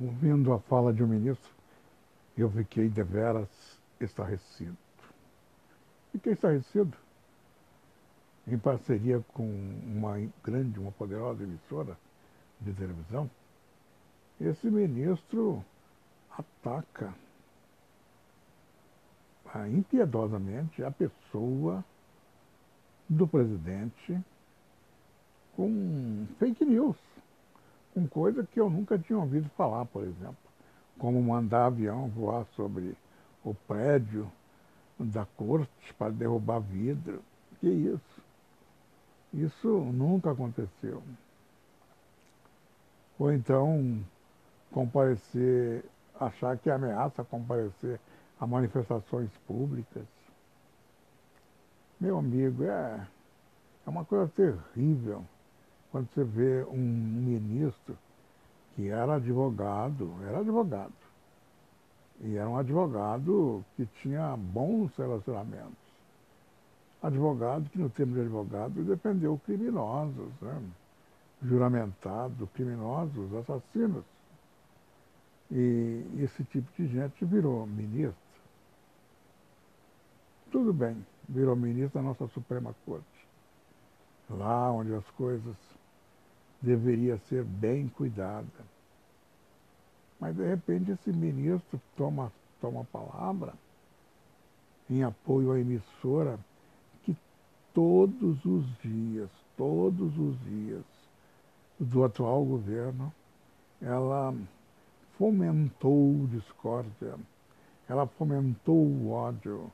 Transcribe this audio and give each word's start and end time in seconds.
ouvindo 0.00 0.52
a 0.52 0.58
fala 0.60 0.92
de 0.92 1.02
um 1.02 1.06
ministro, 1.06 1.50
eu 2.36 2.50
fiquei 2.50 2.88
deveras 2.88 3.48
estarrecido. 4.00 4.76
Fiquei 6.12 6.32
estarrecido 6.32 6.96
em 8.46 8.58
parceria 8.58 9.20
com 9.34 9.44
uma 9.84 10.16
grande, 10.42 10.78
uma 10.78 10.90
poderosa 10.92 11.42
emissora 11.42 11.96
de 12.60 12.72
televisão, 12.72 13.30
esse 14.40 14.70
ministro 14.70 15.64
ataca 16.30 17.14
impiedosamente 19.68 20.82
a 20.82 20.90
pessoa 20.90 21.84
do 23.08 23.26
presidente 23.26 24.18
com 25.56 26.26
fake 26.38 26.64
news, 26.64 26.96
com 27.94 28.06
coisa 28.06 28.44
que 28.44 28.60
eu 28.60 28.70
nunca 28.70 28.98
tinha 28.98 29.18
ouvido 29.18 29.48
falar, 29.50 29.84
por 29.86 30.04
exemplo, 30.04 30.36
como 30.98 31.20
mandar 31.22 31.66
avião 31.66 32.08
voar 32.08 32.44
sobre 32.54 32.96
o 33.44 33.54
prédio 33.54 34.30
da 34.98 35.24
corte 35.24 35.94
para 35.98 36.12
derrubar 36.12 36.60
vidro. 36.60 37.22
Que 37.58 37.68
isso? 37.68 38.22
Isso 39.32 39.68
nunca 39.68 40.30
aconteceu. 40.30 41.02
Ou 43.18 43.32
então 43.32 44.04
comparecer, 44.70 45.84
achar 46.18 46.56
que 46.56 46.70
é 46.70 46.72
ameaça 46.72 47.24
comparecer 47.24 48.00
a 48.38 48.46
manifestações 48.46 49.30
públicas. 49.46 50.06
Meu 52.00 52.18
amigo, 52.18 52.64
é, 52.64 53.06
é 53.86 53.90
uma 53.90 54.04
coisa 54.04 54.30
terrível 54.34 55.24
quando 55.90 56.08
você 56.12 56.24
vê 56.24 56.64
um 56.64 56.76
ministro 56.76 57.96
que 58.74 58.88
era 58.88 59.16
advogado, 59.16 60.14
era 60.26 60.38
advogado, 60.40 60.92
e 62.20 62.36
era 62.36 62.48
um 62.48 62.56
advogado 62.56 63.64
que 63.76 63.86
tinha 64.02 64.36
bons 64.36 64.94
relacionamentos. 64.96 65.90
Advogado 67.02 67.68
que, 67.70 67.78
no 67.78 67.88
termo 67.88 68.14
de 68.14 68.20
advogado, 68.20 68.84
defendeu 68.84 69.40
criminosos, 69.44 70.30
né? 70.42 70.62
juramentados, 71.42 72.48
criminosos, 72.50 73.34
assassinos. 73.34 74.04
E 75.50 76.04
esse 76.18 76.44
tipo 76.44 76.70
de 76.76 76.86
gente 76.86 77.24
virou 77.24 77.66
ministro. 77.66 78.14
Tudo 80.52 80.72
bem, 80.72 81.04
virou 81.28 81.56
ministro 81.56 82.00
da 82.00 82.06
nossa 82.06 82.26
Suprema 82.28 82.74
Corte. 82.84 83.06
Lá 84.28 84.70
onde 84.70 84.94
as 84.94 85.08
coisas 85.12 85.56
deveriam 86.60 87.18
ser 87.28 87.44
bem 87.44 87.88
cuidadas. 87.88 88.66
Mas, 90.18 90.36
de 90.36 90.46
repente, 90.46 90.90
esse 90.90 91.10
ministro 91.12 91.80
toma, 91.96 92.30
toma 92.60 92.84
palavra 92.84 93.54
em 94.88 95.02
apoio 95.02 95.52
à 95.52 95.60
emissora 95.60 96.38
que 97.04 97.16
todos 97.72 98.44
os 98.44 98.66
dias, 98.82 99.30
todos 99.56 100.18
os 100.18 100.38
dias 100.44 100.84
do 101.78 102.04
atual 102.04 102.44
governo, 102.44 103.12
ela 103.80 104.34
fomentou 105.16 106.26
discórdia, 106.26 107.14
ela 107.88 108.06
fomentou 108.06 108.76
o 108.76 109.10
ódio, 109.10 109.70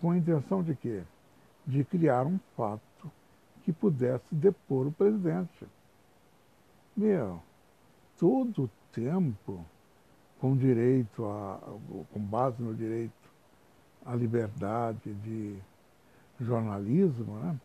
com 0.00 0.10
a 0.10 0.16
intenção 0.16 0.62
de 0.62 0.74
quê? 0.74 1.02
De 1.66 1.84
criar 1.84 2.26
um 2.26 2.38
fato 2.56 3.10
que 3.64 3.72
pudesse 3.72 4.34
depor 4.34 4.86
o 4.86 4.92
presidente. 4.92 5.66
Meu, 6.96 7.42
todo 8.18 8.70
tempo, 8.92 9.64
com 10.40 10.56
direito 10.56 11.24
a, 11.26 11.60
com 12.12 12.20
base 12.20 12.62
no 12.62 12.74
direito 12.74 13.12
à 14.04 14.14
liberdade 14.14 15.12
de 15.14 15.58
jornalismo, 16.40 17.38
né? 17.38 17.60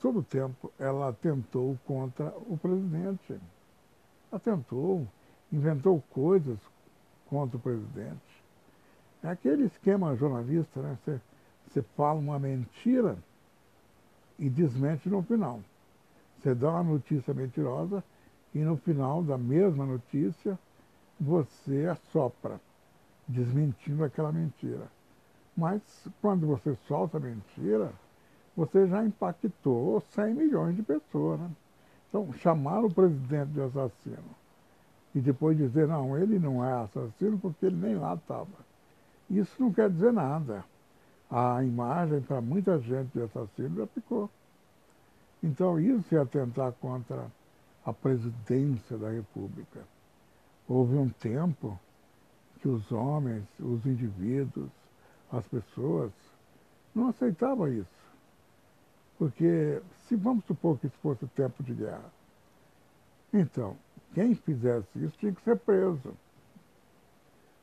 todo 0.00 0.22
tempo 0.22 0.72
ela 0.78 1.12
tentou 1.12 1.78
contra 1.86 2.26
o 2.46 2.56
presidente. 2.56 3.38
Ela 4.30 4.40
tentou 4.40 5.06
inventou 5.52 6.02
coisas 6.10 6.58
contra 7.28 7.56
o 7.56 7.60
presidente. 7.60 8.42
É 9.22 9.28
aquele 9.28 9.64
esquema 9.64 10.16
jornalista, 10.16 10.80
né? 10.80 10.98
Você 11.68 11.82
fala 11.96 12.18
uma 12.18 12.38
mentira 12.38 13.16
e 14.38 14.48
desmente 14.48 15.08
no 15.08 15.22
final. 15.22 15.60
Você 16.42 16.54
dá 16.56 16.70
uma 16.70 16.82
notícia 16.82 17.32
mentirosa 17.32 18.02
e 18.52 18.58
no 18.58 18.76
final 18.76 19.22
da 19.22 19.38
mesma 19.38 19.86
notícia 19.86 20.58
você 21.20 21.86
assopra, 21.86 22.60
desmentindo 23.28 24.02
aquela 24.02 24.32
mentira. 24.32 24.88
Mas 25.56 25.80
quando 26.20 26.46
você 26.46 26.74
solta 26.88 27.18
a 27.18 27.20
mentira, 27.20 27.92
você 28.56 28.88
já 28.88 29.04
impactou 29.04 30.00
100 30.00 30.34
milhões 30.34 30.74
de 30.74 30.82
pessoas. 30.82 31.38
Né? 31.38 31.50
Então, 32.08 32.32
chamar 32.32 32.84
o 32.84 32.92
presidente 32.92 33.52
de 33.52 33.60
assassino 33.60 34.42
e 35.14 35.20
depois 35.20 35.56
dizer, 35.56 35.86
não, 35.86 36.18
ele 36.18 36.38
não 36.38 36.64
é 36.64 36.72
assassino 36.72 37.38
porque 37.38 37.66
ele 37.66 37.76
nem 37.76 37.94
lá 37.94 38.14
estava. 38.14 38.48
Isso 39.30 39.62
não 39.62 39.72
quer 39.72 39.88
dizer 39.88 40.12
nada. 40.12 40.64
A 41.30 41.62
imagem 41.62 42.20
para 42.20 42.40
muita 42.40 42.78
gente 42.80 43.12
de 43.12 43.22
assassino 43.22 43.76
já 43.76 43.86
ficou. 43.86 44.28
Então 45.42 45.80
isso 45.80 46.14
é 46.14 46.20
atentar 46.20 46.72
contra 46.72 47.30
a 47.84 47.92
presidência 47.92 48.96
da 48.96 49.10
República. 49.10 49.80
Houve 50.68 50.96
um 50.96 51.08
tempo 51.08 51.78
que 52.60 52.68
os 52.68 52.92
homens, 52.92 53.44
os 53.58 53.84
indivíduos, 53.84 54.70
as 55.32 55.46
pessoas 55.48 56.12
não 56.94 57.08
aceitavam 57.08 57.68
isso. 57.68 58.02
Porque 59.18 59.82
se 60.06 60.14
vamos 60.14 60.44
supor 60.44 60.78
que 60.78 60.86
isso 60.86 60.96
fosse 60.98 61.26
tempo 61.28 61.62
de 61.62 61.74
guerra, 61.74 62.12
então, 63.32 63.76
quem 64.14 64.34
fizesse 64.34 64.86
isso 65.02 65.16
tinha 65.18 65.32
que 65.32 65.42
ser 65.42 65.56
preso, 65.58 66.14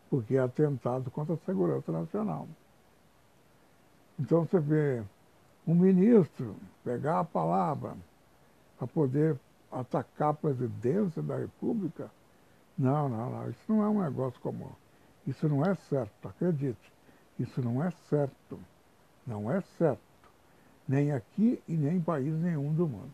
porque 0.10 0.36
é 0.36 0.40
atentado 0.40 1.12
contra 1.12 1.36
a 1.36 1.38
segurança 1.46 1.92
nacional. 1.92 2.48
Então 4.20 4.46
você 4.46 4.60
vê 4.60 5.04
um 5.68 5.76
ministro 5.76 6.56
pegar 6.90 7.20
a 7.20 7.24
palavra 7.24 7.96
para 8.76 8.88
poder 8.88 9.40
atacar 9.72 10.32
a 10.32 10.34
presidência 10.34 11.22
da 11.22 11.38
República. 11.38 12.10
Não, 12.76 13.08
não, 13.08 13.30
não, 13.30 13.50
isso 13.50 13.62
não 13.68 13.84
é 13.84 13.90
um 13.90 14.02
negócio 14.02 14.40
comum. 14.42 14.72
Isso 15.28 15.48
não 15.48 15.64
é 15.64 15.76
certo, 15.76 16.28
acredite. 16.28 16.92
Isso 17.38 17.62
não 17.62 17.84
é 17.84 17.92
certo. 18.10 18.60
Não 19.28 19.52
é 19.52 19.62
certo. 19.78 20.02
Nem 20.88 21.12
aqui 21.12 21.62
e 21.68 21.78
nem 21.78 21.98
em 21.98 22.02
país 22.02 22.34
nenhum 22.34 22.74
do 22.74 22.88
mundo. 22.88 23.12